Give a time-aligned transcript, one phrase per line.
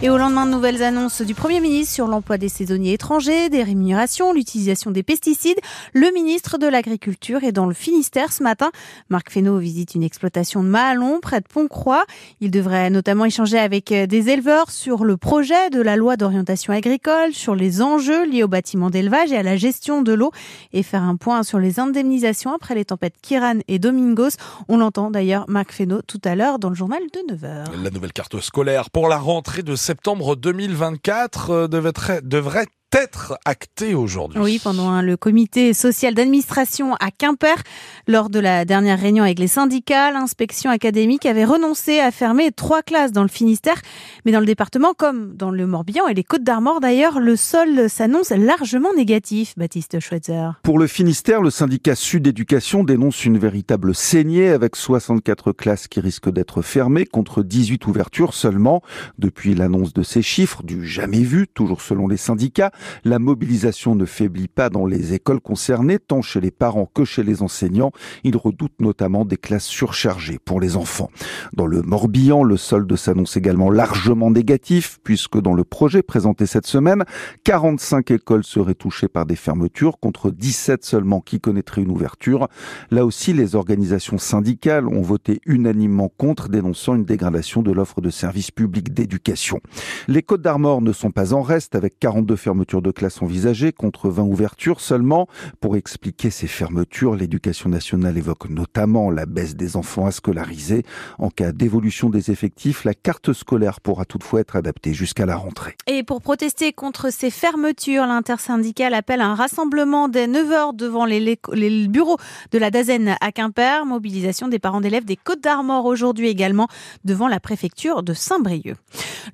[0.00, 3.64] Et au lendemain de nouvelles annonces du Premier ministre sur l'emploi des saisonniers étrangers, des
[3.64, 5.58] rémunérations, l'utilisation des pesticides,
[5.92, 8.70] le ministre de l'Agriculture est dans le Finistère ce matin.
[9.08, 12.04] Marc Fesneau visite une exploitation de Mahalon, près de Pont-Croix.
[12.40, 17.32] Il devrait notamment échanger avec des éleveurs sur le projet de la loi d'orientation agricole,
[17.32, 20.30] sur les enjeux liés au bâtiment d'élevage et à la gestion de l'eau
[20.72, 24.36] et faire un point sur les indemnisations après les tempêtes Kiran et Domingos.
[24.68, 27.82] On l'entend d'ailleurs Marc Fesneau tout à l'heure dans le journal de 9h.
[27.82, 33.94] La nouvelle carte scolaire pour la rentrée de septembre 2024 euh, devrait, devrait être acté
[33.94, 34.40] aujourd'hui.
[34.40, 37.62] Oui, pendant le comité social d'administration à Quimper,
[38.06, 42.82] lors de la dernière réunion avec les syndicats, l'inspection académique avait renoncé à fermer trois
[42.82, 43.80] classes dans le Finistère.
[44.24, 47.90] Mais dans le département, comme dans le Morbihan et les Côtes d'Armor d'ailleurs, le sol
[47.90, 50.52] s'annonce largement négatif, Baptiste Schweitzer.
[50.62, 56.00] Pour le Finistère, le syndicat Sud Éducation dénonce une véritable saignée avec 64 classes qui
[56.00, 58.82] risquent d'être fermées contre 18 ouvertures seulement.
[59.18, 62.72] Depuis l'annonce de ces chiffres, du jamais vu, toujours selon les syndicats,
[63.04, 67.22] la mobilisation ne faiblit pas dans les écoles concernées, tant chez les parents que chez
[67.22, 67.92] les enseignants.
[68.24, 71.10] Ils redoutent notamment des classes surchargées pour les enfants.
[71.54, 76.66] Dans le Morbihan, le solde s'annonce également largement négatif, puisque dans le projet présenté cette
[76.66, 77.04] semaine,
[77.44, 82.48] 45 écoles seraient touchées par des fermetures, contre 17 seulement qui connaîtraient une ouverture.
[82.90, 88.10] Là aussi, les organisations syndicales ont voté unanimement contre, dénonçant une dégradation de l'offre de
[88.10, 89.60] services publics d'éducation.
[90.06, 94.10] Les Côtes d'Armor ne sont pas en reste, avec 42 fermetures de classe envisagées contre
[94.10, 95.26] 20 ouvertures seulement.
[95.60, 100.82] Pour expliquer ces fermetures, l'éducation nationale évoque notamment la baisse des enfants à scolariser.
[101.18, 105.74] En cas d'évolution des effectifs, la carte scolaire pourra toutefois être adaptée jusqu'à la rentrée.
[105.86, 111.88] Et pour protester contre ces fermetures, l'intersyndicale appelle un rassemblement dès 9h devant les, les
[111.88, 112.18] bureaux
[112.52, 113.86] de la DAZEN à Quimper.
[113.86, 116.68] Mobilisation des parents d'élèves des Côtes d'Armor aujourd'hui également
[117.04, 118.76] devant la préfecture de Saint-Brieuc.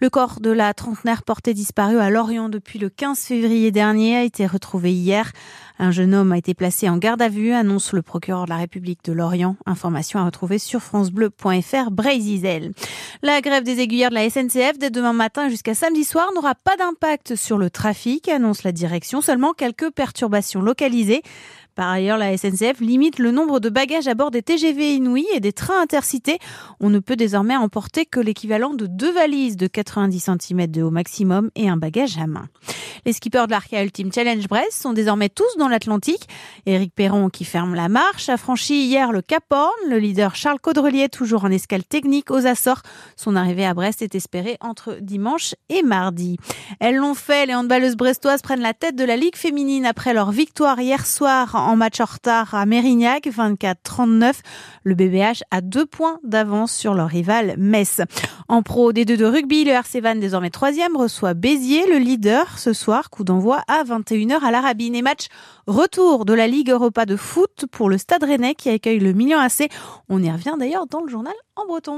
[0.00, 4.22] Le corps de la trentenaire portée disparue à Lorient depuis le 15 février dernier a
[4.22, 5.32] été retrouvé hier.
[5.78, 8.58] Un jeune homme a été placé en garde à vue, annonce le procureur de la
[8.58, 9.56] République de Lorient.
[9.66, 12.72] Information à retrouver sur francebleu.fr Brézizel.
[13.22, 16.76] La grève des aiguillères de la SNCF dès demain matin jusqu'à samedi soir n'aura pas
[16.76, 19.20] d'impact sur le trafic, annonce la direction.
[19.20, 21.22] Seulement quelques perturbations localisées.
[21.74, 25.40] Par ailleurs, la SNCF limite le nombre de bagages à bord des TGV Inouï et
[25.40, 26.38] des trains intercités.
[26.78, 30.90] On ne peut désormais emporter que l'équivalent de deux valises de 90 cm de haut
[30.90, 32.48] maximum et un bagage à main.
[33.06, 36.28] Les skippers de l'Arca Ultimate Challenge Brest sont désormais tous dans l'Atlantique.
[36.64, 39.72] Éric Perron, qui ferme la marche, a franchi hier le Cap Horn.
[39.90, 42.82] Le leader Charles Caudrelier, toujours en escale technique aux Açores.
[43.16, 46.38] Son arrivée à Brest est espérée entre dimanche et mardi.
[46.80, 50.30] Elles l'ont fait, les handballeuses brestoises prennent la tête de la Ligue féminine après leur
[50.30, 54.34] victoire hier soir en match en retard à Mérignac, 24-39.
[54.84, 58.00] Le BBH a deux points d'avance sur leur rival Metz.
[58.48, 62.58] En pro des deux de rugby, le RC Van, désormais troisième, reçoit Béziers, le leader,
[62.58, 63.10] ce soir.
[63.10, 64.94] Coup d'envoi à 21h à l'Arabine.
[64.94, 65.26] Et match
[65.66, 69.38] retour de la Ligue Europa de foot pour le Stade Rennais qui accueille le Million
[69.38, 69.70] AC.
[70.08, 71.92] On y revient d'ailleurs dans le journal en breton.